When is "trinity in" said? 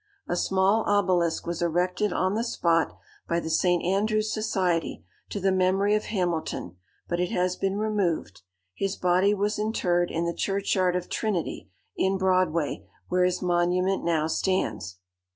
11.07-12.17